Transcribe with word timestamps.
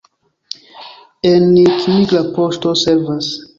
En 1.33 1.45
Nick 1.57 1.85
migra 1.93 2.25
poŝto 2.41 2.75
servas. 2.87 3.33